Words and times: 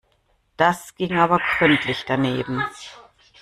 Das 0.57 0.95
ging 0.95 1.15
aber 1.19 1.37
gründlich 1.59 2.05
daneben. 2.07 2.63